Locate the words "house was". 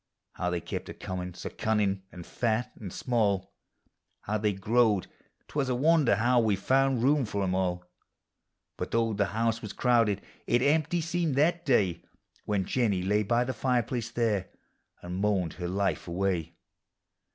9.27-9.73